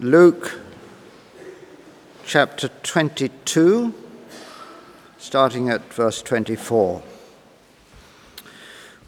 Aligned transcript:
Luke 0.00 0.60
chapter 2.24 2.68
22, 2.68 3.92
starting 5.18 5.68
at 5.70 5.92
verse 5.92 6.22
24. 6.22 7.02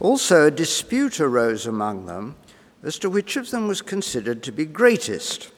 Also, 0.01 0.47
a 0.49 0.51
dispute 0.51 1.21
arose 1.21 1.65
among 1.65 2.07
them 2.07 2.35
as 2.83 2.99
to 2.99 3.09
which 3.09 3.37
of 3.37 3.53
them 3.53 3.69
was 3.69 3.83
considered 3.83 4.43
to 4.43 4.51
be 4.51 4.65
greatest. 4.65 5.53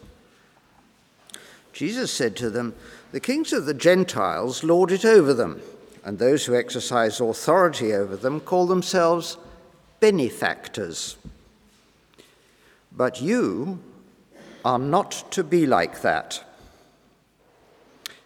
Jesus 1.72 2.12
said 2.12 2.36
to 2.36 2.50
them, 2.50 2.74
The 3.12 3.20
kings 3.20 3.54
of 3.54 3.64
the 3.64 3.72
Gentiles 3.72 4.62
lord 4.62 4.92
it 4.92 5.06
over 5.06 5.32
them, 5.32 5.62
and 6.04 6.18
those 6.18 6.44
who 6.44 6.54
exercise 6.54 7.20
authority 7.20 7.94
over 7.94 8.16
them 8.16 8.38
call 8.38 8.66
themselves 8.66 9.38
benefactors. 9.98 11.16
But 12.94 13.22
you 13.22 13.78
are 14.64 14.78
not 14.78 15.30
to 15.32 15.44
be 15.44 15.66
like 15.66 16.02
that. 16.02 16.44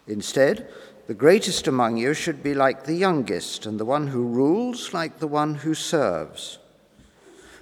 Instead, 0.07 0.69
the 1.07 1.15
greatest 1.15 1.67
among 1.67 1.97
you 1.97 2.15
should 2.15 2.43
be 2.43 2.55
like 2.55 2.85
the 2.85 2.95
youngest, 2.95 3.67
and 3.67 3.79
the 3.79 3.85
one 3.85 4.09
who 4.09 4.27
rules 4.27 4.93
like 4.93 5.19
the 5.19 5.27
one 5.27 5.57
who 5.57 5.75
serves. 5.75 6.59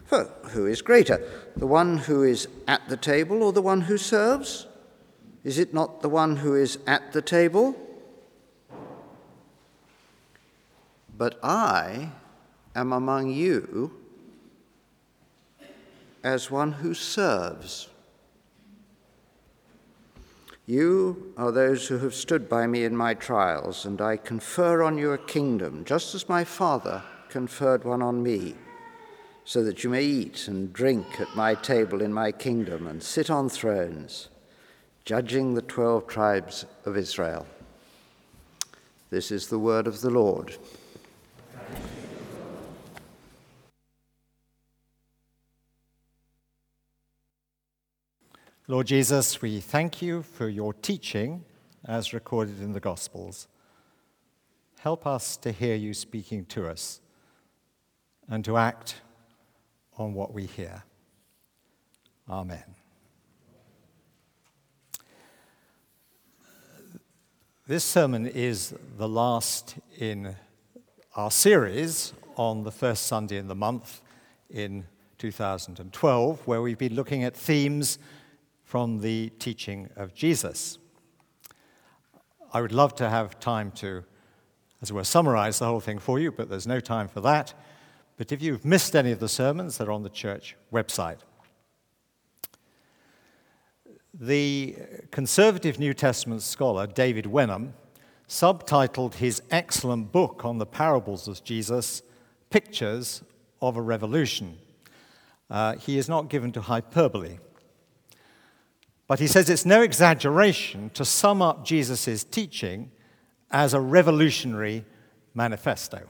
For 0.07 0.25
who 0.51 0.67
is 0.67 0.83
greater, 0.83 1.23
the 1.57 1.67
one 1.67 1.99
who 1.99 2.23
is 2.23 2.49
at 2.67 2.89
the 2.89 2.97
table 2.97 3.43
or 3.43 3.53
the 3.53 3.63
one 3.63 3.83
who 3.83 3.99
serves? 3.99 4.67
Is 5.45 5.59
it 5.59 5.75
not 5.75 6.01
the 6.01 6.09
one 6.09 6.37
who 6.37 6.55
is 6.55 6.79
at 6.87 7.13
the 7.13 7.23
table? 7.23 7.77
But 11.17 11.39
I 11.43 12.11
am 12.75 12.93
among 12.93 13.31
you 13.31 13.93
as 16.23 16.51
one 16.51 16.73
who 16.73 16.95
serves. 16.95 17.89
You 20.67 21.35
are 21.37 21.53
those 21.53 21.89
who 21.89 21.99
have 21.99 22.15
stood 22.15 22.49
by 22.49 22.67
me 22.67 22.85
in 22.85 22.97
my 22.97 23.13
trials, 23.13 23.85
and 23.85 24.01
I 24.01 24.17
confer 24.17 24.83
on 24.83 24.97
you 24.97 25.13
a 25.13 25.19
kingdom, 25.19 25.85
just 25.85 26.15
as 26.15 26.27
my 26.27 26.43
Father 26.43 27.03
conferred 27.29 27.85
one 27.85 28.01
on 28.01 28.23
me, 28.23 28.55
so 29.45 29.63
that 29.63 29.85
you 29.85 29.91
may 29.91 30.03
eat 30.03 30.49
and 30.49 30.73
drink 30.73 31.21
at 31.21 31.37
my 31.37 31.55
table 31.55 32.01
in 32.01 32.15
my 32.15 32.33
kingdom 32.33 32.87
and 32.87 33.03
sit 33.03 33.29
on 33.29 33.51
thrones, 33.51 34.31
judging 35.05 35.53
the 35.53 35.61
twelve 35.61 36.07
tribes 36.07 36.65
of 36.87 36.97
Israel. 36.97 37.47
This 39.11 39.31
is 39.31 39.49
the 39.49 39.59
word 39.59 39.87
of 39.87 40.01
the 40.01 40.11
Lord. 40.11 40.57
Lord 48.67 48.87
Jesus, 48.87 49.43
we 49.43 49.61
thank 49.61 50.01
you 50.01 50.23
for 50.23 50.49
your 50.49 50.73
teaching 50.73 51.45
as 51.85 52.15
recorded 52.15 52.63
in 52.63 52.73
the 52.73 52.81
Gospels. 52.81 53.47
Help 54.79 55.07
us 55.07 55.37
to 55.37 55.53
hear 55.53 55.75
you 55.75 55.93
speaking 55.93 56.47
to 56.47 56.67
us 56.67 57.03
and 58.27 58.43
to 58.47 58.57
act 58.57 59.03
on 59.99 60.15
what 60.15 60.33
we 60.33 60.47
hear. 60.47 60.83
Amen. 62.27 62.65
This 67.67 67.85
sermon 67.85 68.27
is 68.27 68.73
the 68.97 69.09
last 69.09 69.75
in 69.99 70.37
our 71.15 71.31
series 71.31 72.15
on 72.37 72.63
the 72.63 72.73
first 72.73 73.09
Sunday 73.09 73.37
in 73.37 73.49
the 73.49 73.55
month 73.55 74.01
in 74.49 74.87
2012, 75.19 76.47
where 76.47 76.63
we've 76.63 76.79
been 76.79 76.95
looking 76.95 77.25
at 77.25 77.37
themes 77.37 77.99
from 78.75 78.99
the 78.99 79.31
teaching 79.39 79.89
of 79.95 80.13
Jesus. 80.17 80.79
I 82.53 82.61
would 82.61 82.73
love 82.73 82.93
to 82.97 83.09
have 83.09 83.39
time 83.39 83.71
to, 83.77 84.03
as 84.83 84.91
it 84.91 84.95
were, 84.95 85.05
summarize 85.05 85.61
the 85.61 85.67
whole 85.67 85.79
thing 85.79 86.01
for 86.01 86.19
you, 86.19 86.33
but 86.33 86.51
there's 86.51 86.67
no 86.67 86.81
time 86.81 87.07
for 87.07 87.21
that. 87.21 87.55
But 88.17 88.33
if 88.33 88.43
you've 88.43 88.65
missed 88.65 88.97
any 88.97 89.13
of 89.13 89.21
the 89.21 89.29
sermons, 89.29 89.79
they're 89.79 89.93
on 89.93 90.03
the 90.03 90.11
church 90.11 90.57
website. 90.73 91.19
The 94.13 94.75
conservative 95.13 95.79
New 95.79 95.95
Testament 95.95 96.43
scholar 96.43 96.89
David 96.89 97.27
Wenham 97.27 97.75
subtitled 98.29 99.15
his 99.15 99.41
excellent 99.53 100.11
book 100.11 100.45
on 100.45 100.59
the 100.59 100.67
parables 100.67 101.29
of 101.29 101.45
Jesus, 101.45 102.03
Pictures 102.51 103.23
of 103.63 103.77
a 103.77 103.81
Revolution. 103.81 104.59
Uh, 105.49 105.77
he 105.77 105.97
is 105.97 106.09
not 106.09 106.29
given 106.29 106.51
to 106.51 106.61
hyperbole. 106.61 107.39
But 109.07 109.21
he 109.21 109.27
says 109.27 109.51
it's 109.51 109.67
no 109.67 109.83
exaggeration 109.83 110.91
to 110.95 111.05
sum 111.05 111.43
up 111.43 111.65
Jesus' 111.65 112.25
teaching 112.25 112.91
as 113.51 113.75
a 113.75 113.81
revolutionary 113.81 114.85
manifesto. 115.35 116.09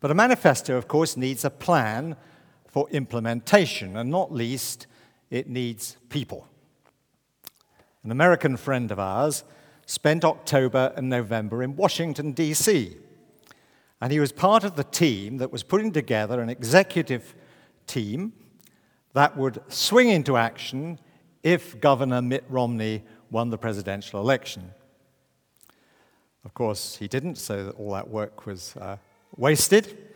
But 0.00 0.10
a 0.10 0.14
manifesto, 0.14 0.76
of 0.76 0.88
course, 0.88 1.16
needs 1.16 1.44
a 1.44 1.50
plan 1.50 2.16
for 2.68 2.88
implementation, 2.90 3.96
and 3.96 4.10
not 4.10 4.32
least, 4.32 4.86
it 5.30 5.48
needs 5.48 5.96
people. 6.08 6.48
An 8.04 8.10
American 8.10 8.56
friend 8.56 8.90
of 8.90 8.98
ours 8.98 9.44
spent 9.86 10.24
October 10.24 10.92
and 10.96 11.08
November 11.08 11.62
in 11.62 11.76
Washington, 11.76 12.32
D.C., 12.32 12.96
and 14.00 14.12
he 14.12 14.20
was 14.20 14.30
part 14.30 14.62
of 14.62 14.76
the 14.76 14.84
team 14.84 15.38
that 15.38 15.50
was 15.50 15.62
putting 15.62 15.90
together 15.90 16.40
an 16.42 16.50
executive 16.50 17.34
team 17.86 18.34
that 19.16 19.34
would 19.34 19.62
swing 19.68 20.10
into 20.10 20.36
action 20.36 20.98
if 21.42 21.80
Governor 21.80 22.20
Mitt 22.20 22.44
Romney 22.50 23.02
won 23.30 23.48
the 23.48 23.56
presidential 23.56 24.20
election. 24.20 24.70
Of 26.44 26.52
course, 26.52 26.96
he 26.96 27.08
didn't, 27.08 27.36
so 27.36 27.74
all 27.78 27.92
that 27.92 28.10
work 28.10 28.44
was 28.44 28.76
uh, 28.76 28.98
wasted. 29.38 30.12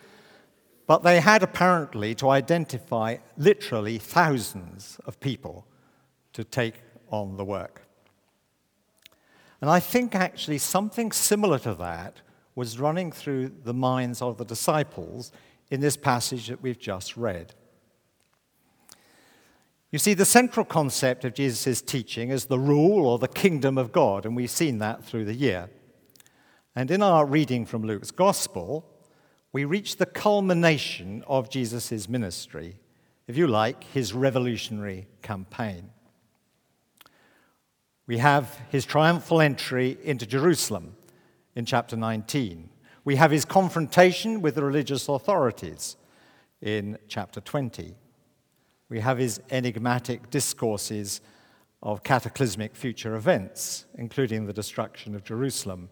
But 0.86 1.02
they 1.02 1.18
had 1.18 1.42
apparently 1.42 2.14
to 2.16 2.28
identify 2.28 3.16
literally 3.38 3.96
thousands 3.96 5.00
of 5.06 5.18
people 5.18 5.66
to 6.34 6.44
take 6.44 6.74
on 7.08 7.38
the 7.38 7.44
work. 7.44 7.80
And 9.62 9.70
I 9.70 9.80
think 9.80 10.14
actually 10.14 10.58
something 10.58 11.10
similar 11.10 11.58
to 11.60 11.72
that 11.76 12.20
was 12.54 12.78
running 12.78 13.12
through 13.12 13.52
the 13.64 13.72
minds 13.72 14.20
of 14.20 14.36
the 14.36 14.44
disciples 14.44 15.32
in 15.70 15.80
this 15.80 15.96
passage 15.96 16.48
that 16.48 16.60
we've 16.60 16.78
just 16.78 17.16
read. 17.16 17.54
You 19.92 19.98
see, 19.98 20.14
the 20.14 20.24
central 20.24 20.64
concept 20.64 21.24
of 21.24 21.34
Jesus' 21.34 21.82
teaching 21.82 22.30
is 22.30 22.46
the 22.46 22.60
rule 22.60 23.04
or 23.04 23.18
the 23.18 23.26
kingdom 23.26 23.76
of 23.76 23.90
God, 23.90 24.24
and 24.24 24.36
we've 24.36 24.50
seen 24.50 24.78
that 24.78 25.04
through 25.04 25.24
the 25.24 25.34
year. 25.34 25.68
And 26.76 26.92
in 26.92 27.02
our 27.02 27.26
reading 27.26 27.66
from 27.66 27.82
Luke's 27.82 28.12
Gospel, 28.12 28.86
we 29.52 29.64
reach 29.64 29.96
the 29.96 30.06
culmination 30.06 31.24
of 31.26 31.50
Jesus' 31.50 32.08
ministry, 32.08 32.78
if 33.26 33.36
you 33.36 33.48
like, 33.48 33.82
his 33.82 34.12
revolutionary 34.12 35.08
campaign. 35.22 35.90
We 38.06 38.18
have 38.18 38.60
his 38.70 38.84
triumphal 38.84 39.40
entry 39.40 39.98
into 40.04 40.24
Jerusalem 40.24 40.94
in 41.56 41.64
chapter 41.64 41.96
19. 41.96 42.68
We 43.04 43.16
have 43.16 43.32
his 43.32 43.44
confrontation 43.44 44.40
with 44.40 44.54
the 44.54 44.62
religious 44.62 45.08
authorities 45.08 45.96
in 46.60 46.96
chapter 47.08 47.40
20 47.40 47.96
we 48.90 49.00
have 49.00 49.18
his 49.18 49.40
enigmatic 49.50 50.28
discourses 50.30 51.20
of 51.82 52.02
cataclysmic 52.02 52.76
future 52.76 53.14
events, 53.14 53.86
including 53.96 54.44
the 54.44 54.52
destruction 54.52 55.14
of 55.14 55.24
Jerusalem 55.24 55.88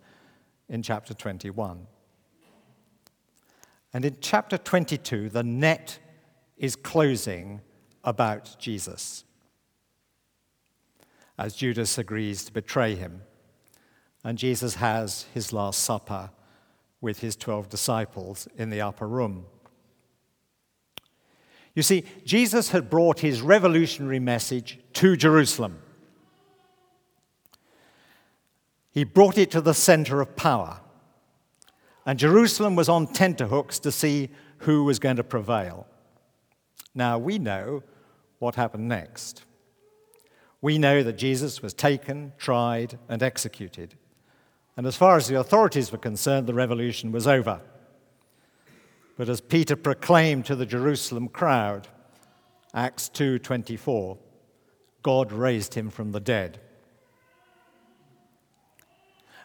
in 0.69 0.82
chapter 0.82 1.14
21. 1.14 1.87
And 3.94 4.04
in 4.04 4.19
chapter 4.20 4.58
22, 4.58 5.31
the 5.31 5.42
net 5.42 5.98
is 6.58 6.76
closing 6.76 7.62
about 8.04 8.56
Jesus 8.58 9.25
as 11.38 11.55
Judas 11.55 11.96
agrees 11.99 12.44
to 12.44 12.52
betray 12.52 12.96
him. 12.96 13.23
And 14.25 14.37
Jesus 14.37 14.75
has 14.75 15.26
his 15.32 15.52
Last 15.52 15.84
Supper 15.84 16.31
with 17.00 17.20
his 17.20 17.37
12 17.37 17.69
disciples 17.69 18.49
in 18.56 18.70
the 18.70 18.81
upper 18.81 19.06
room. 19.06 19.46
You 21.78 21.84
see, 21.84 22.02
Jesus 22.25 22.70
had 22.70 22.90
brought 22.90 23.20
his 23.20 23.40
revolutionary 23.40 24.19
message 24.19 24.80
to 24.94 25.16
Jerusalem. 25.16 25.78
He 28.90 29.04
brought 29.04 29.38
it 29.38 29.52
to 29.52 29.60
the 29.60 29.75
center 29.75 30.20
of 30.20 30.34
power. 30.34 30.80
And 32.04 32.19
Jerusalem 32.19 32.75
was 32.75 32.88
on 32.88 33.06
tenterhooks 33.06 33.78
to 33.78 33.92
see 33.92 34.28
who 34.62 34.82
was 34.82 34.98
going 34.98 35.19
to 35.19 35.22
prevail. 35.22 35.86
Now, 36.96 37.16
we 37.16 37.38
know 37.38 37.84
what 38.40 38.56
happened 38.56 38.88
next. 38.88 39.44
We 40.60 40.78
know 40.78 41.04
that 41.04 41.16
Jesus 41.16 41.62
was 41.62 41.75
taken, 41.75 42.32
tried, 42.38 42.98
and 43.08 43.22
executed. 43.22 43.94
And 44.76 44.84
as 44.84 44.96
far 44.96 45.16
as 45.16 45.28
the 45.28 45.38
authorities 45.38 45.92
were 45.92 45.98
concerned, 45.98 46.48
the 46.48 46.54
revolution 46.54 47.12
was 47.12 47.28
over. 47.28 47.60
But 49.19 49.29
as 49.29 49.41
Peter 49.41 49.75
proclaimed 49.75 50.47
to 50.47 50.55
the 50.55 50.65
Jerusalem 50.65 51.29
crowd, 51.29 51.88
Acts 52.73 53.09
2:24, 53.09 54.17
God 55.03 55.32
raised 55.32 55.75
him 55.75 55.91
from 55.91 56.12
the 56.12 56.20
dead. 56.20 56.61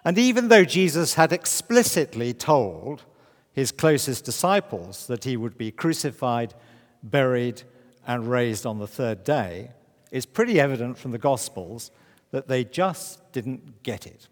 And 0.05 0.19
even 0.19 0.49
though 0.49 0.63
Jesus 0.63 1.15
had 1.15 1.33
explicitly 1.33 2.33
told 2.33 3.03
his 3.51 3.71
closest 3.71 4.25
disciples 4.25 5.07
that 5.07 5.23
he 5.23 5.35
would 5.35 5.57
be 5.57 5.71
crucified, 5.71 6.53
buried, 7.01 7.63
and 8.05 8.29
raised 8.29 8.67
on 8.67 8.77
the 8.77 8.87
third 8.87 9.23
day, 9.23 9.71
it's 10.11 10.27
pretty 10.27 10.59
evident 10.59 10.99
from 10.99 11.11
the 11.11 11.17
Gospels 11.17 11.89
that 12.29 12.47
they 12.47 12.63
just 12.63 13.31
didn't 13.31 13.81
get 13.81 14.05
it. 14.05 14.27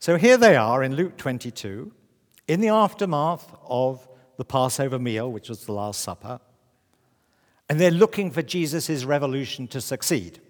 So 0.00 0.18
here 0.18 0.36
they 0.36 0.54
are 0.54 0.82
in 0.82 0.96
Luke 0.96 1.16
22, 1.16 1.90
in 2.46 2.60
the 2.60 2.68
aftermath 2.68 3.54
of 3.66 4.06
the 4.36 4.44
Passover 4.44 4.98
meal, 4.98 5.30
which 5.30 5.48
was 5.48 5.64
the 5.64 5.72
Last 5.72 6.00
Supper, 6.00 6.40
and 7.68 7.80
they're 7.80 7.90
looking 7.90 8.30
for 8.30 8.42
Jesus' 8.42 9.04
revolution 9.04 9.66
to 9.68 9.80
succeed, 9.80 10.40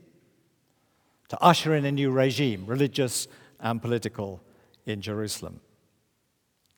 to 1.29 1.41
usher 1.41 1.75
in 1.75 1.85
a 1.85 1.93
new 1.93 2.11
regime, 2.11 2.67
religious 2.67 3.29
and 3.61 3.81
political, 3.81 4.41
in 4.87 5.00
Jerusalem. 5.00 5.61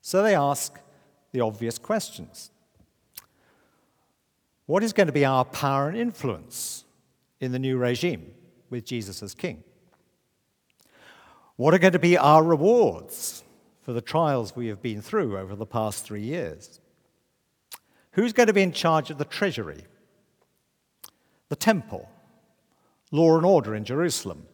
So 0.00 0.22
they 0.22 0.34
ask 0.34 0.78
the 1.32 1.40
obvious 1.40 1.78
questions 1.78 2.50
What 4.66 4.82
is 4.82 4.92
going 4.92 5.08
to 5.08 5.12
be 5.12 5.24
our 5.24 5.44
power 5.44 5.88
and 5.88 5.96
influence 5.96 6.84
in 7.40 7.52
the 7.52 7.58
new 7.58 7.76
regime 7.76 8.32
with 8.70 8.84
Jesus 8.84 9.22
as 9.22 9.34
king? 9.34 9.62
What 11.56 11.72
are 11.72 11.78
going 11.78 11.94
to 11.94 11.98
be 11.98 12.18
our 12.18 12.44
rewards 12.44 13.42
for 13.86 13.92
the 13.92 14.00
trials 14.00 14.56
we 14.56 14.66
have 14.66 14.82
been 14.82 15.00
through 15.00 15.38
over 15.38 15.54
the 15.54 15.64
past 15.64 16.04
three 16.04 16.20
years? 16.20 16.80
Who's 18.10 18.32
going 18.32 18.48
to 18.48 18.52
be 18.52 18.64
in 18.64 18.72
charge 18.72 19.10
of 19.10 19.18
the 19.18 19.24
treasury, 19.24 19.84
the 21.50 21.54
temple, 21.54 22.08
law 23.12 23.36
and 23.36 23.46
order 23.46 23.76
in 23.76 23.84
Jerusalem? 23.84 24.48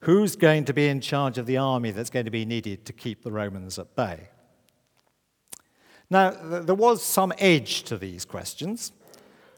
Who's 0.00 0.36
going 0.36 0.66
to 0.66 0.74
be 0.74 0.86
in 0.86 1.00
charge 1.00 1.38
of 1.38 1.46
the 1.46 1.56
army 1.56 1.90
that's 1.90 2.10
going 2.10 2.26
to 2.26 2.30
be 2.30 2.44
needed 2.44 2.84
to 2.84 2.92
keep 2.92 3.22
the 3.22 3.32
Romans 3.32 3.78
at 3.78 3.96
bay? 3.96 4.28
Now, 6.10 6.32
there 6.60 6.74
was 6.74 7.02
some 7.02 7.32
edge 7.38 7.84
to 7.84 7.96
these 7.96 8.26
questions. 8.26 8.92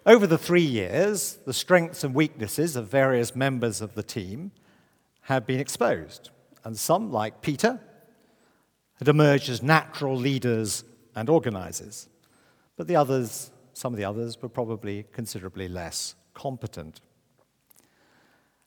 Over 0.06 0.28
the 0.28 0.38
three 0.38 0.62
years, 0.62 1.38
the 1.46 1.52
strengths 1.52 2.04
and 2.04 2.14
weaknesses 2.14 2.76
of 2.76 2.86
various 2.86 3.34
members 3.34 3.80
of 3.80 3.96
the 3.96 4.04
team 4.04 4.52
have 5.22 5.48
been 5.48 5.58
exposed, 5.58 6.30
and 6.62 6.78
some, 6.78 7.10
like 7.10 7.42
Peter, 7.42 7.80
had 9.00 9.08
emerged 9.08 9.48
as 9.48 9.62
natural 9.62 10.14
leaders 10.14 10.84
and 11.16 11.28
organizers. 11.28 12.08
But 12.76 12.86
the 12.86 12.96
others, 12.96 13.50
some 13.72 13.92
of 13.92 13.98
the 13.98 14.04
others, 14.04 14.40
were 14.40 14.48
probably 14.48 15.06
considerably 15.10 15.68
less 15.68 16.14
competent. 16.34 17.00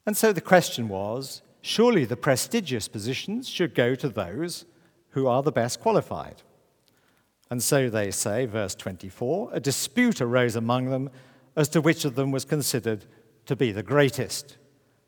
And 0.05 0.17
so 0.17 0.33
the 0.33 0.41
question 0.41 0.89
was 0.89 1.43
surely 1.61 2.03
the 2.03 2.17
prestigious 2.17 2.87
positions 2.87 3.47
should 3.47 3.75
go 3.75 3.93
to 3.95 4.09
those 4.09 4.65
who 5.11 5.27
are 5.27 5.43
the 5.43 5.51
best 5.51 5.79
qualified. 5.79 6.41
And 7.51 7.61
so 7.61 7.87
they 7.89 8.09
say, 8.09 8.47
verse 8.47 8.73
24, 8.73 9.51
a 9.53 9.59
dispute 9.59 10.19
arose 10.19 10.55
among 10.55 10.89
them 10.89 11.11
as 11.55 11.69
to 11.69 11.81
which 11.81 12.05
of 12.05 12.15
them 12.15 12.31
was 12.31 12.43
considered 12.43 13.05
to 13.45 13.55
be 13.55 13.71
the 13.71 13.83
greatest. 13.83 14.57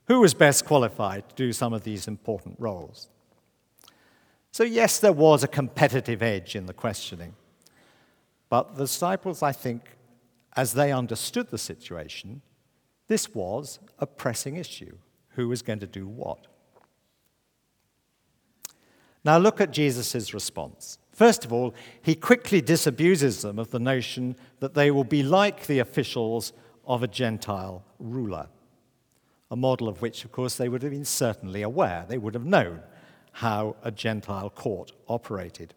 Who 0.08 0.20
was 0.20 0.36
best 0.36 0.66
qualified 0.66 1.28
to 1.30 1.36
do 1.36 1.52
some 1.52 1.74
of 1.74 1.84
these 1.84 2.08
important 2.08 2.58
roles? 2.60 3.10
So, 4.56 4.64
yes, 4.64 5.00
there 5.00 5.12
was 5.12 5.44
a 5.44 5.50
competitive 5.50 6.24
edge 6.24 6.56
in 6.56 6.66
the 6.66 6.74
questioning. 6.74 7.36
But 8.48 8.78
the 8.78 8.86
disciples, 8.86 9.44
I 9.44 9.52
think, 9.52 9.82
as 10.56 10.72
they 10.72 10.94
understood 10.94 11.52
the 11.52 11.58
situation, 11.58 12.42
this 13.10 13.36
was 13.36 13.80
a 14.00 14.08
pressing 14.08 14.56
issue 14.56 14.96
who 15.32 15.50
was 15.50 15.62
going 15.62 15.80
to 15.80 15.88
do 15.88 16.08
what. 16.08 16.48
Now, 19.26 19.38
look 19.40 19.60
at 19.60 19.72
Jesus' 19.72 20.34
response. 20.34 21.00
First 21.12 21.44
of 21.44 21.52
all, 21.52 21.76
he 22.02 22.16
quickly 22.16 22.62
disabuses 22.62 23.42
them 23.42 23.60
of 23.60 23.72
the 23.72 23.80
notion 23.80 24.38
that 24.62 24.74
they 24.74 24.90
will 24.90 25.04
be 25.04 25.22
like 25.22 25.68
the 25.68 25.80
officials 25.80 26.54
of 26.86 27.04
a 27.04 27.10
Gentile 27.10 27.84
ruler, 28.00 28.48
a 29.52 29.58
model 29.58 29.90
of 29.90 30.02
which, 30.02 30.24
of 30.24 30.32
course, 30.32 30.56
they 30.56 30.70
would 30.70 30.82
have 30.82 30.94
been 30.94 31.04
certainly 31.04 31.62
aware. 31.62 32.06
They 32.08 32.18
would 32.18 32.36
have 32.36 32.46
known 32.46 32.80
how 33.36 33.76
a 33.84 33.92
Gentile 33.92 34.50
court 34.50 34.94
operated. 35.10 35.74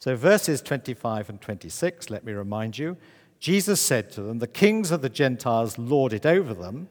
So, 0.00 0.16
verses 0.16 0.60
25 0.60 1.28
and 1.28 1.40
26, 1.40 2.10
let 2.10 2.24
me 2.24 2.32
remind 2.32 2.76
you 2.76 2.96
Jesus 3.38 3.80
said 3.80 4.10
to 4.12 4.22
them, 4.22 4.40
The 4.40 4.48
kings 4.48 4.90
of 4.90 5.00
the 5.00 5.08
Gentiles 5.08 5.78
lord 5.78 6.12
it 6.12 6.26
over 6.26 6.52
them, 6.54 6.88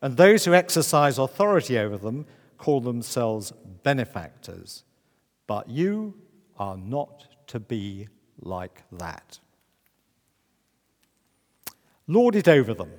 and 0.00 0.16
those 0.16 0.44
who 0.44 0.54
exercise 0.54 1.18
authority 1.18 1.76
over 1.76 1.98
them 1.98 2.26
call 2.56 2.80
themselves 2.80 3.52
benefactors. 3.82 4.84
But 5.48 5.68
you 5.68 6.14
are 6.56 6.76
not 6.76 7.26
to 7.48 7.58
be 7.58 8.06
like 8.40 8.84
that. 8.92 9.40
Lord 12.06 12.36
it 12.36 12.46
over 12.46 12.74
them. 12.74 12.92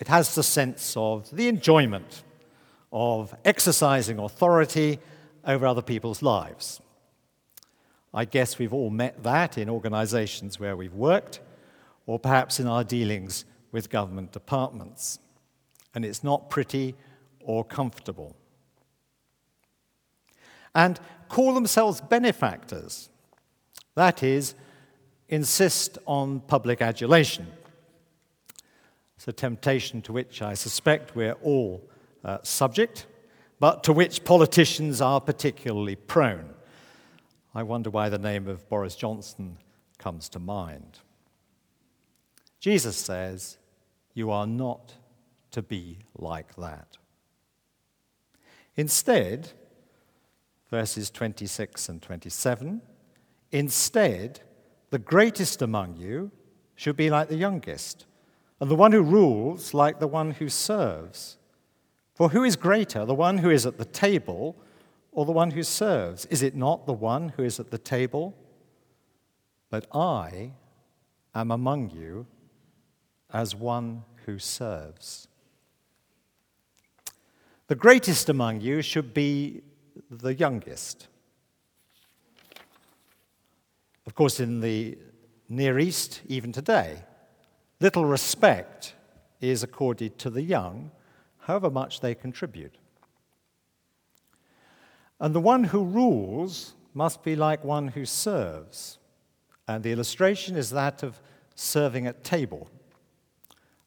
It 0.00 0.08
has 0.08 0.34
the 0.34 0.42
sense 0.42 0.96
of 0.96 1.30
the 1.30 1.46
enjoyment 1.46 2.24
of 2.92 3.34
exercising 3.44 4.18
authority 4.18 4.98
over 5.44 5.66
other 5.66 5.82
people's 5.82 6.22
lives. 6.22 6.80
I 8.14 8.26
guess 8.26 8.58
we've 8.58 8.74
all 8.74 8.90
met 8.90 9.22
that 9.22 9.56
in 9.56 9.70
organizations 9.70 10.60
where 10.60 10.76
we've 10.76 10.94
worked, 10.94 11.40
or 12.06 12.18
perhaps 12.18 12.60
in 12.60 12.66
our 12.66 12.84
dealings 12.84 13.44
with 13.70 13.88
government 13.88 14.32
departments. 14.32 15.18
And 15.94 16.04
it's 16.04 16.22
not 16.22 16.50
pretty 16.50 16.94
or 17.40 17.64
comfortable. 17.64 18.36
And 20.74 21.00
call 21.28 21.54
themselves 21.54 22.00
benefactors. 22.00 23.08
That 23.94 24.22
is, 24.22 24.54
insist 25.28 25.98
on 26.06 26.40
public 26.40 26.82
adulation. 26.82 27.46
It's 29.16 29.28
a 29.28 29.32
temptation 29.32 30.02
to 30.02 30.12
which 30.12 30.42
I 30.42 30.54
suspect 30.54 31.16
we're 31.16 31.36
all 31.42 31.88
uh, 32.24 32.38
subject, 32.42 33.06
but 33.60 33.84
to 33.84 33.92
which 33.92 34.24
politicians 34.24 35.00
are 35.00 35.20
particularly 35.20 35.96
prone. 35.96 36.54
I 37.54 37.62
wonder 37.62 37.90
why 37.90 38.08
the 38.08 38.18
name 38.18 38.48
of 38.48 38.68
Boris 38.68 38.96
Johnson 38.96 39.58
comes 39.98 40.28
to 40.30 40.38
mind. 40.38 41.00
Jesus 42.60 42.96
says, 42.96 43.58
You 44.14 44.30
are 44.30 44.46
not 44.46 44.94
to 45.50 45.62
be 45.62 45.98
like 46.16 46.56
that. 46.56 46.96
Instead, 48.74 49.50
verses 50.70 51.10
26 51.10 51.88
and 51.88 52.00
27, 52.00 52.80
instead, 53.50 54.40
the 54.90 54.98
greatest 54.98 55.60
among 55.60 55.96
you 55.96 56.30
should 56.74 56.96
be 56.96 57.10
like 57.10 57.28
the 57.28 57.36
youngest, 57.36 58.06
and 58.60 58.70
the 58.70 58.74
one 58.74 58.92
who 58.92 59.02
rules 59.02 59.74
like 59.74 60.00
the 60.00 60.08
one 60.08 60.32
who 60.32 60.48
serves. 60.48 61.36
For 62.14 62.28
who 62.30 62.44
is 62.44 62.56
greater, 62.56 63.04
the 63.04 63.14
one 63.14 63.38
who 63.38 63.50
is 63.50 63.66
at 63.66 63.78
the 63.78 63.84
table 63.84 64.56
or 65.12 65.24
the 65.24 65.32
one 65.32 65.50
who 65.50 65.62
serves? 65.62 66.26
Is 66.26 66.42
it 66.42 66.54
not 66.54 66.86
the 66.86 66.92
one 66.92 67.30
who 67.30 67.42
is 67.42 67.60
at 67.60 67.70
the 67.70 67.78
table? 67.78 68.34
But 69.70 69.86
I 69.94 70.52
am 71.34 71.50
among 71.50 71.90
you 71.90 72.26
as 73.32 73.54
one 73.54 74.04
who 74.26 74.38
serves. 74.38 75.28
The 77.68 77.74
greatest 77.74 78.28
among 78.28 78.60
you 78.60 78.82
should 78.82 79.14
be 79.14 79.62
the 80.10 80.34
youngest. 80.34 81.08
Of 84.06 84.14
course, 84.14 84.40
in 84.40 84.60
the 84.60 84.98
Near 85.48 85.78
East, 85.78 86.22
even 86.26 86.52
today, 86.52 87.04
little 87.80 88.04
respect 88.04 88.94
is 89.40 89.62
accorded 89.62 90.18
to 90.18 90.30
the 90.30 90.42
young, 90.42 90.90
however 91.42 91.70
much 91.70 92.00
they 92.00 92.14
contribute. 92.14 92.76
And 95.20 95.34
the 95.34 95.40
one 95.40 95.64
who 95.64 95.84
rules 95.84 96.74
must 96.94 97.22
be 97.22 97.36
like 97.36 97.64
one 97.64 97.88
who 97.88 98.04
serves. 98.04 98.98
And 99.68 99.82
the 99.82 99.92
illustration 99.92 100.56
is 100.56 100.70
that 100.70 101.02
of 101.02 101.20
serving 101.54 102.06
at 102.06 102.24
table, 102.24 102.68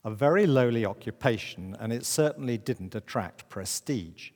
a 0.03 0.11
very 0.11 0.47
lowly 0.47 0.85
occupation, 0.85 1.75
and 1.79 1.91
it 1.91 2.05
certainly 2.05 2.57
didn't 2.57 2.95
attract 2.95 3.49
prestige. 3.49 4.31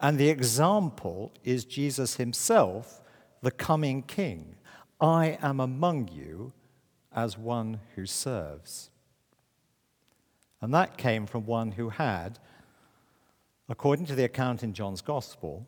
And 0.00 0.18
the 0.18 0.28
example 0.28 1.32
is 1.42 1.64
Jesus 1.64 2.16
himself, 2.16 3.02
the 3.40 3.50
coming 3.50 4.02
king. 4.02 4.56
I 5.00 5.38
am 5.40 5.60
among 5.60 6.08
you 6.08 6.52
as 7.14 7.38
one 7.38 7.80
who 7.94 8.04
serves. 8.04 8.90
And 10.66 10.74
that 10.74 10.98
came 10.98 11.26
from 11.26 11.46
one 11.46 11.70
who 11.70 11.90
had 11.90 12.40
according 13.68 14.06
to 14.06 14.14
the 14.14 14.24
account 14.24 14.62
in 14.62 14.72
John's 14.72 15.00
Gospel, 15.00 15.66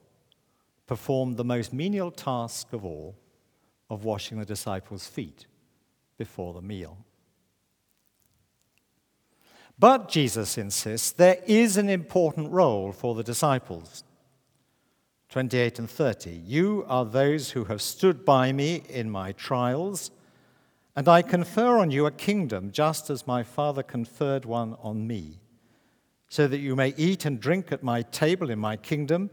performed 0.87 1.37
the 1.37 1.45
most 1.45 1.73
menial 1.73 2.11
task 2.11 2.73
of 2.73 2.85
all 2.85 3.17
of 3.91 4.05
washing 4.05 4.39
the 4.39 4.45
disciples' 4.45 5.07
feet 5.07 5.47
before 6.17 6.55
the 6.55 6.63
meal. 6.63 6.99
But 9.79 10.09
Jesus 10.09 10.59
insists 10.59 11.13
there 11.13 11.39
is 11.47 11.77
an 11.77 11.89
important 11.89 12.51
role 12.51 12.93
for 12.93 13.15
the 13.15 13.23
disciples. 13.23 14.03
28 15.29 15.79
and 15.79 15.91
30. 15.91 16.31
You 16.31 16.85
are 16.89 17.05
those 17.05 17.51
who 17.51 17.65
have 17.65 17.83
stood 17.83 18.25
by 18.25 18.51
me 18.51 18.83
in 18.89 19.11
my 19.11 19.33
trials, 19.33 20.11
and 20.99 21.07
I 21.07 21.23
confer 21.23 21.79
on 21.79 21.93
you 21.93 22.07
a 22.07 22.11
kingdom, 22.11 22.73
just 22.73 23.09
as 23.09 23.25
my 23.25 23.45
Father 23.45 23.85
conferred 23.85 24.45
one 24.45 24.75
on 24.83 25.07
me, 25.07 25.39
so 26.29 26.49
that 26.49 26.59
you 26.59 26.75
may 26.75 26.93
eat 26.97 27.25
and 27.25 27.39
drink 27.39 27.71
at 27.71 27.85
my 27.85 28.03
table 28.03 28.51
in 28.51 28.59
my 28.59 28.77
kingdom 28.77 29.31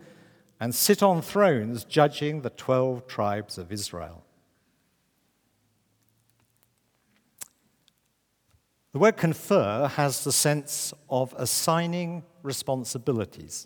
and 0.59 0.75
sit 0.75 1.01
on 1.01 1.23
thrones 1.23 1.83
judging 1.83 2.43
the 2.43 2.51
12 2.51 3.07
tribes 3.07 3.57
of 3.57 3.71
Israel. 3.71 4.23
The 8.91 8.99
word 8.99 9.17
confer 9.17 9.87
has 9.87 10.23
the 10.23 10.31
sense 10.31 10.93
of 11.09 11.33
assigning 11.35 12.25
responsibilities. 12.43 13.65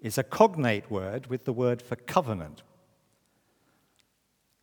It's 0.00 0.18
a 0.18 0.24
cognate 0.24 0.90
word 0.90 1.28
with 1.28 1.44
the 1.44 1.52
word 1.52 1.80
for 1.80 1.94
covenant. 1.94 2.64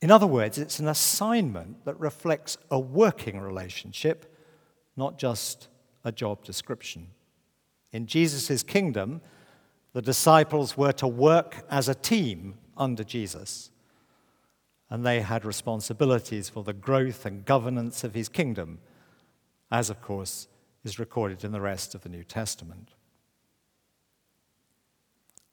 In 0.05 0.11
other 0.11 0.27
words, 0.27 0.59
it's 0.59 0.77
an 0.77 0.87
assignment 0.87 1.83
that 1.85 1.99
reflects 1.99 2.59
a 2.69 2.79
working 2.79 3.39
relationship, 3.39 4.31
not 4.95 5.17
just 5.17 5.67
a 6.03 6.11
job 6.11 6.43
description. 6.43 7.07
In 7.91 8.05
Jesus' 8.05 8.61
kingdom, 8.61 9.19
the 9.93 10.03
disciples 10.03 10.77
were 10.77 10.91
to 10.91 11.07
work 11.07 11.65
as 11.71 11.89
a 11.89 11.95
team 11.95 12.53
under 12.77 13.03
Jesus, 13.03 13.71
and 14.91 15.03
they 15.03 15.21
had 15.21 15.43
responsibilities 15.43 16.49
for 16.49 16.63
the 16.63 16.71
growth 16.71 17.25
and 17.25 17.43
governance 17.43 18.03
of 18.03 18.13
his 18.13 18.29
kingdom 18.29 18.77
as, 19.71 19.89
of 19.89 20.03
course, 20.03 20.47
is 20.83 20.99
recorded 20.99 21.43
in 21.43 21.51
the 21.51 21.61
rest 21.61 21.95
of 21.95 22.01
the 22.01 22.09
New 22.09 22.23
Testament. 22.23 22.91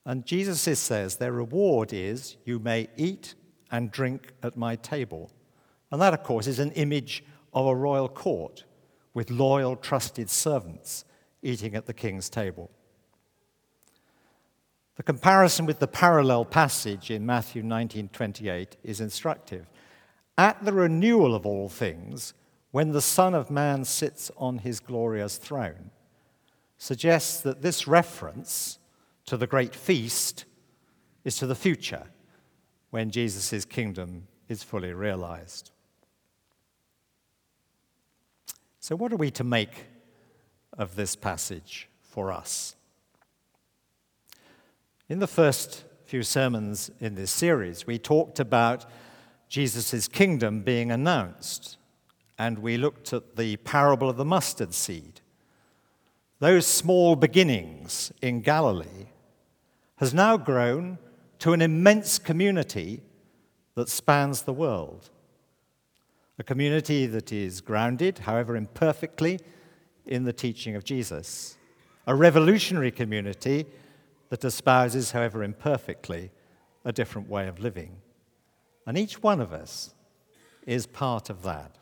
And 0.05 0.27
Jesus 0.27 0.61
says 0.79 1.17
their 1.17 1.33
reward 1.33 1.95
is, 1.95 2.37
You 2.45 2.59
may 2.59 2.89
eat 2.99 3.35
and 3.73 3.91
drink 3.91 4.35
at 4.43 4.57
my 4.57 4.77
table. 4.77 5.33
And 5.91 6.01
that, 6.01 6.15
of 6.15 6.23
course, 6.23 6.47
is 6.47 6.59
an 6.59 6.73
image 6.73 7.25
of 7.53 7.67
a 7.67 7.75
royal 7.75 8.09
court 8.09 8.65
with 9.15 9.31
loyal, 9.31 9.77
trusted 9.77 10.31
servants 10.31 11.05
eating 11.43 11.75
at 11.75 11.87
the 11.87 11.95
king's 11.95 12.31
table. 12.31 12.71
The 14.97 15.03
comparison 15.03 15.67
with 15.67 15.81
the 15.81 15.89
parallel 15.89 16.45
passage 16.45 17.11
in 17.11 17.27
Matthew 17.27 17.63
19:28 17.63 18.77
is 18.85 19.01
instructive. 19.01 19.67
At 20.37 20.65
the 20.65 20.73
renewal 20.73 21.35
of 21.35 21.47
all 21.47 21.69
things, 21.69 22.35
when 22.71 22.93
the 22.93 23.01
Son 23.01 23.35
of 23.35 23.51
Man 23.51 23.85
sits 23.85 24.31
on 24.37 24.59
his 24.59 24.81
glorious 24.81 25.39
throne, 25.39 25.91
suggests 26.79 27.41
that 27.41 27.63
this 27.63 27.87
reference 27.87 28.79
to 29.27 29.37
the 29.37 29.47
great 29.47 29.75
feast 29.75 30.45
is 31.25 31.37
to 31.37 31.47
the 31.47 31.55
future 31.55 32.12
when 32.93 33.11
Jesus' 33.11 33.65
kingdom 33.65 34.29
is 34.51 34.63
fully 34.63 34.93
realized. 34.93 35.71
So, 38.81 38.95
what 38.95 39.15
are 39.15 39.17
we 39.17 39.31
to 39.31 39.43
make 39.45 39.87
of 40.77 40.95
this 40.95 41.17
passage 41.17 41.89
for 42.03 42.31
us? 42.31 42.77
In 45.09 45.21
the 45.21 45.27
first 45.27 45.85
few 46.05 46.23
sermons 46.23 46.91
in 47.01 47.15
this 47.15 47.31
series, 47.31 47.87
we 47.87 47.99
talked 47.99 48.39
about 48.39 48.85
Jesus' 49.49 50.07
kingdom 50.07 50.61
being 50.61 50.93
announced 50.93 51.79
and 52.39 52.59
we 52.59 52.77
looked 52.77 53.15
at 53.15 53.37
the 53.37 53.57
parable 53.57 54.11
of 54.11 54.19
the 54.19 54.25
mustard 54.27 54.75
seed. 54.75 55.23
Those 56.41 56.67
small 56.67 57.17
beginnings 57.17 58.13
in 58.21 58.43
Galilee 58.43 59.07
has 59.97 60.13
now 60.13 60.37
grown 60.37 60.99
to 61.43 61.53
an 61.53 61.61
immense 61.61 62.21
community 62.21 63.03
that 63.75 63.89
spans 63.89 64.43
the 64.43 64.53
world. 64.53 65.11
A 66.39 66.45
community 66.45 67.05
that 67.07 67.33
is 67.33 67.61
grounded, 67.61 68.21
however 68.21 68.55
imperfectly, 68.55 69.41
in 70.07 70.23
the 70.23 70.33
teaching 70.33 70.77
of 70.77 70.85
Jesus. 70.85 71.57
A 72.07 72.15
revolutionary 72.15 72.93
community 72.93 73.67
that 74.29 74.45
espouses, 74.45 75.11
however 75.11 75.43
imperfectly, 75.43 76.31
a 76.85 76.93
different 76.93 77.29
way 77.29 77.49
of 77.49 77.59
living. 77.59 77.97
And 78.87 78.97
each 78.97 79.21
one 79.21 79.41
of 79.41 79.53
us 79.53 79.97
is 80.65 80.87
part 80.87 81.29
of 81.29 81.43
that. 81.43 81.77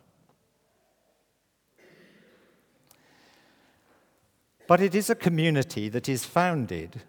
But 4.67 4.81
it 4.81 4.95
is 4.95 5.11
a 5.11 5.15
community 5.15 5.91
that 5.91 6.09
is 6.09 6.25
founded 6.25 7.03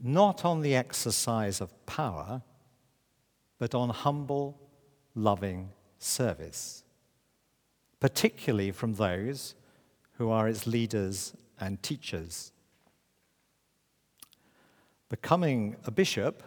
not 0.00 0.44
on 0.44 0.60
the 0.60 0.74
exercise 0.74 1.60
of 1.60 1.86
power, 1.86 2.42
but 3.58 3.74
on 3.74 3.90
humble, 3.90 4.60
loving 5.14 5.70
service, 5.98 6.84
particularly 8.00 8.70
from 8.70 8.94
those 8.94 9.54
who 10.12 10.30
are 10.30 10.48
its 10.48 10.66
leaders 10.66 11.34
and 11.58 11.82
teachers. 11.82 12.52
Becoming 15.08 15.76
a 15.84 15.90
bishop 15.90 16.42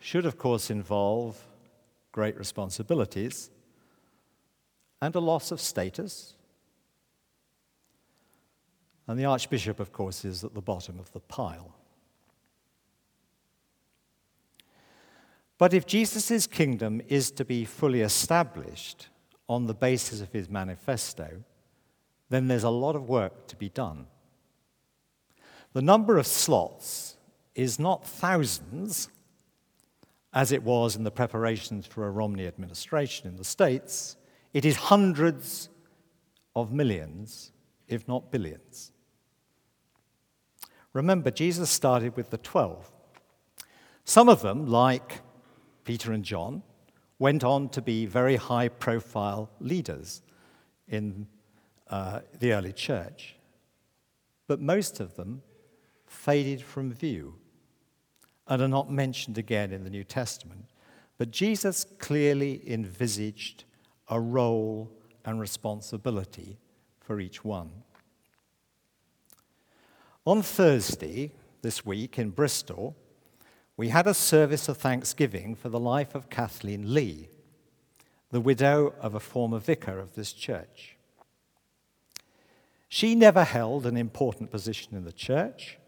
should, 0.00 0.26
of 0.26 0.38
course, 0.38 0.70
involve 0.70 1.42
great 2.12 2.38
responsibilities 2.38 3.50
and 5.02 5.14
a 5.14 5.20
loss 5.20 5.50
of 5.50 5.60
status 5.60 6.34
and 9.06 9.18
the 9.18 9.26
Archbishop, 9.26 9.80
of 9.80 9.92
course, 9.92 10.24
is 10.24 10.44
at 10.44 10.54
the 10.54 10.62
bottom 10.62 10.98
of 10.98 11.12
the 11.12 11.20
pile. 11.20 11.74
But 15.64 15.72
if 15.72 15.86
Jesus' 15.86 16.46
kingdom 16.46 17.00
is 17.08 17.30
to 17.30 17.42
be 17.42 17.64
fully 17.64 18.02
established 18.02 19.08
on 19.48 19.66
the 19.66 19.72
basis 19.72 20.20
of 20.20 20.30
his 20.30 20.50
manifesto, 20.50 21.42
then 22.28 22.48
there's 22.48 22.64
a 22.64 22.68
lot 22.68 22.94
of 22.94 23.08
work 23.08 23.46
to 23.46 23.56
be 23.56 23.70
done. 23.70 24.06
The 25.72 25.80
number 25.80 26.18
of 26.18 26.26
slots 26.26 27.16
is 27.54 27.78
not 27.78 28.06
thousands, 28.06 29.08
as 30.34 30.52
it 30.52 30.62
was 30.62 30.96
in 30.96 31.04
the 31.04 31.10
preparations 31.10 31.86
for 31.86 32.06
a 32.06 32.10
Romney 32.10 32.46
administration 32.46 33.26
in 33.26 33.36
the 33.36 33.42
States, 33.42 34.18
it 34.52 34.66
is 34.66 34.76
hundreds 34.76 35.70
of 36.54 36.74
millions, 36.74 37.52
if 37.88 38.06
not 38.06 38.30
billions. 38.30 38.92
Remember, 40.92 41.30
Jesus 41.30 41.70
started 41.70 42.18
with 42.18 42.28
the 42.28 42.36
12. 42.36 42.92
Some 44.04 44.28
of 44.28 44.42
them, 44.42 44.66
like 44.66 45.22
Peter 45.84 46.12
and 46.12 46.24
John, 46.24 46.62
went 47.18 47.44
on 47.44 47.68
to 47.70 47.82
be 47.82 48.06
very 48.06 48.36
high 48.36 48.68
profile 48.68 49.50
leaders 49.60 50.22
in 50.88 51.26
uh, 51.88 52.20
the 52.38 52.52
early 52.52 52.72
church. 52.72 53.36
But 54.46 54.60
most 54.60 55.00
of 55.00 55.14
them 55.16 55.42
faded 56.06 56.62
from 56.62 56.92
view 56.92 57.36
and 58.46 58.60
are 58.60 58.68
not 58.68 58.90
mentioned 58.90 59.38
again 59.38 59.72
in 59.72 59.84
the 59.84 59.90
New 59.90 60.04
Testament. 60.04 60.66
But 61.16 61.30
Jesus 61.30 61.84
clearly 61.98 62.62
envisaged 62.66 63.64
a 64.08 64.20
role 64.20 64.90
and 65.24 65.40
responsibility 65.40 66.58
for 67.00 67.20
each 67.20 67.44
one. 67.44 67.70
On 70.26 70.42
Thursday 70.42 71.32
this 71.62 71.84
week 71.86 72.18
in 72.18 72.30
Bristol, 72.30 72.96
we 73.76 73.88
had 73.88 74.06
a 74.06 74.14
service 74.14 74.68
of 74.68 74.76
thanksgiving 74.76 75.54
for 75.54 75.68
the 75.68 75.80
life 75.80 76.14
of 76.14 76.30
Kathleen 76.30 76.94
Lee, 76.94 77.28
the 78.30 78.40
widow 78.40 78.94
of 79.00 79.14
a 79.14 79.20
former 79.20 79.58
vicar 79.58 79.98
of 79.98 80.14
this 80.14 80.32
church. 80.32 80.96
She 82.88 83.16
never 83.16 83.42
held 83.42 83.86
an 83.86 83.96
important 83.96 84.52
position 84.52 84.94
in 84.94 85.04
the 85.04 85.12
church. 85.12 85.78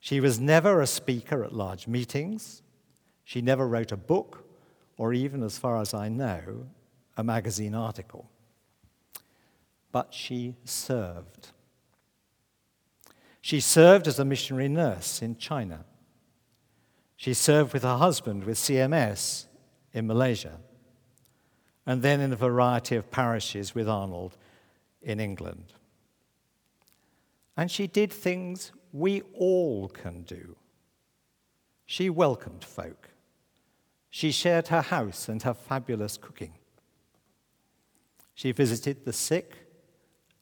She 0.00 0.20
was 0.20 0.40
never 0.40 0.80
a 0.80 0.86
speaker 0.86 1.44
at 1.44 1.52
large 1.52 1.86
meetings. 1.86 2.62
She 3.24 3.42
never 3.42 3.68
wrote 3.68 3.92
a 3.92 3.96
book, 3.96 4.44
or 4.96 5.12
even, 5.12 5.42
as 5.42 5.58
far 5.58 5.80
as 5.80 5.92
I 5.92 6.08
know, 6.08 6.66
a 7.16 7.22
magazine 7.22 7.74
article. 7.74 8.30
But 9.92 10.14
she 10.14 10.56
served. 10.64 11.48
She 13.42 13.60
served 13.60 14.08
as 14.08 14.18
a 14.18 14.24
missionary 14.24 14.68
nurse 14.68 15.20
in 15.20 15.36
China. 15.36 15.84
She 17.22 17.34
served 17.34 17.72
with 17.72 17.84
her 17.84 17.98
husband 17.98 18.42
with 18.42 18.58
CMS 18.58 19.46
in 19.92 20.08
Malaysia, 20.08 20.58
and 21.86 22.02
then 22.02 22.18
in 22.18 22.32
a 22.32 22.36
variety 22.36 22.96
of 22.96 23.12
parishes 23.12 23.76
with 23.76 23.88
Arnold 23.88 24.36
in 25.00 25.20
England. 25.20 25.72
And 27.56 27.70
she 27.70 27.86
did 27.86 28.12
things 28.12 28.72
we 28.92 29.22
all 29.34 29.88
can 29.88 30.22
do. 30.22 30.56
She 31.86 32.10
welcomed 32.10 32.64
folk. 32.64 33.10
She 34.10 34.32
shared 34.32 34.66
her 34.66 34.82
house 34.82 35.28
and 35.28 35.40
her 35.44 35.54
fabulous 35.54 36.16
cooking. 36.16 36.54
She 38.34 38.50
visited 38.50 39.04
the 39.04 39.12
sick 39.12 39.58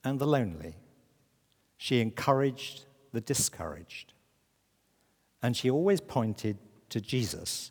and 0.03 0.19
the 0.19 0.27
lonely. 0.27 0.77
She 1.77 2.01
encouraged 2.01 2.87
the 3.13 3.21
discouraged. 3.21 4.15
And 5.43 5.55
she 5.55 5.71
always 5.71 6.01
pointed 6.01 6.57
to 6.91 7.01
Jesus, 7.01 7.71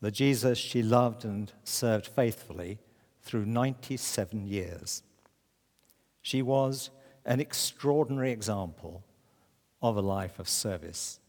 the 0.00 0.10
Jesus 0.10 0.58
she 0.58 0.82
loved 0.82 1.24
and 1.24 1.52
served 1.62 2.06
faithfully 2.06 2.78
through 3.22 3.46
97 3.46 4.46
years. 4.46 5.02
She 6.22 6.42
was 6.42 6.90
an 7.24 7.40
extraordinary 7.40 8.32
example 8.32 9.04
of 9.82 9.96
a 9.96 10.00
life 10.00 10.38
of 10.38 10.48
service. 10.48 11.20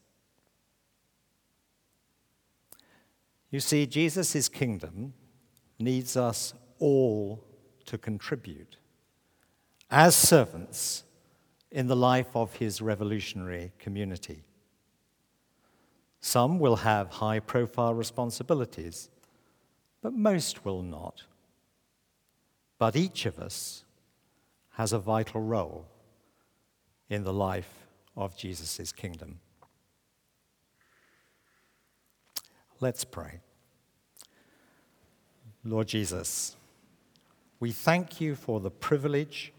You 3.50 3.60
see, 3.60 3.86
Jesus' 3.86 4.48
kingdom 4.48 5.14
needs 5.78 6.16
us 6.16 6.54
all 6.80 7.44
to 7.86 7.98
contribute 7.98 8.78
as 9.90 10.16
servants 10.16 11.04
in 11.70 11.88
the 11.88 11.96
life 11.96 12.36
of 12.36 12.56
his 12.56 12.82
revolutionary 12.82 13.74
community. 13.78 14.44
Some 16.22 16.60
will 16.60 16.78
have 16.78 17.10
high 17.10 17.40
profile 17.40 17.96
responsibilities, 17.96 19.10
but 20.02 20.14
most 20.14 20.64
will 20.64 20.84
not. 20.84 21.24
But 22.78 22.96
each 22.96 23.26
of 23.26 23.40
us 23.40 23.84
has 24.74 24.94
a 24.94 25.00
vital 25.00 25.42
role 25.42 25.86
in 27.10 27.24
the 27.24 27.34
life 27.34 27.86
of 28.16 28.38
Jesus' 28.38 28.92
kingdom. 28.92 29.40
Let's 32.80 33.04
pray. 33.04 33.40
Lord 35.64 35.88
Jesus, 35.88 36.56
we 37.60 37.72
thank 37.72 38.20
you 38.20 38.36
for 38.36 38.60
the 38.60 38.72
privilege 38.72 39.54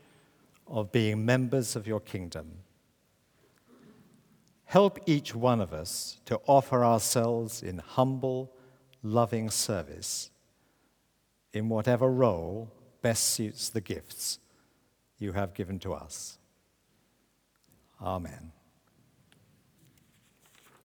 of 0.66 0.90
being 0.90 1.25
members 1.25 1.76
of 1.76 1.87
your 1.87 2.00
kingdom. 2.00 2.50
Help 4.73 4.99
each 5.05 5.35
one 5.35 5.61
of 5.61 5.75
us 5.75 6.17
to 6.25 6.41
offer 6.47 6.83
ourselves 6.83 7.62
in 7.62 7.76
humble, 7.76 8.50
loving 9.02 9.50
service 9.50 10.31
in 11.52 11.69
whatever 11.69 12.11
role 12.11 12.73
best 13.02 13.23
suits 13.23 13.69
the 13.69 13.83
gifts 13.83 14.38
you 15.19 15.33
have 15.33 15.52
given 15.52 15.79
to 15.79 15.93
us. 15.93 16.38
Amen. 18.00 18.52